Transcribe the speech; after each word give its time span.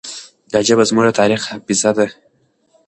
دا 0.51 0.59
ژبه 0.67 0.83
زموږ 0.89 1.05
د 1.05 1.09
تاریخ 1.19 1.41
حافظه 1.51 1.91
ده. 1.97 2.07